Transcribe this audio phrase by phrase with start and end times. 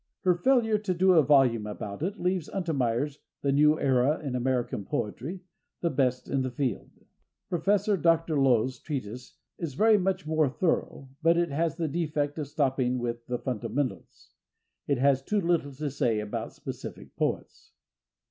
[0.21, 4.83] Her failure to do a volume about it leaves Untermeyer's "The New Era in American
[4.83, 5.43] Poetry"
[5.81, 6.89] the best in the field.
[7.51, 8.01] Prof.
[8.01, 8.39] Dr.
[8.39, 13.27] Lowes' treatise is very much more thorough, but it has the defect of stopping with
[13.27, 17.73] the fundamentals—it has too little to say about specific poets.